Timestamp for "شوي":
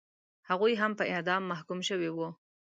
1.89-2.09